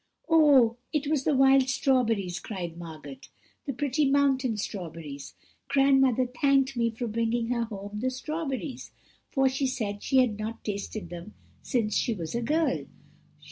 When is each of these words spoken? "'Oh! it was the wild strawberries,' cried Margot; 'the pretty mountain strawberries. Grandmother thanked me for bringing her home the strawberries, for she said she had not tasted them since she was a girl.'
"'Oh! 0.27 0.77
it 0.91 1.05
was 1.05 1.25
the 1.25 1.35
wild 1.35 1.69
strawberries,' 1.69 2.39
cried 2.39 2.75
Margot; 2.75 3.17
'the 3.67 3.73
pretty 3.73 4.09
mountain 4.09 4.57
strawberries. 4.57 5.35
Grandmother 5.67 6.25
thanked 6.25 6.75
me 6.75 6.89
for 6.89 7.05
bringing 7.05 7.49
her 7.49 7.65
home 7.65 7.99
the 7.99 8.09
strawberries, 8.09 8.89
for 9.29 9.47
she 9.47 9.67
said 9.67 10.01
she 10.01 10.17
had 10.17 10.39
not 10.39 10.63
tasted 10.63 11.11
them 11.11 11.35
since 11.61 11.95
she 11.95 12.15
was 12.15 12.33
a 12.33 12.41
girl.' 12.41 12.87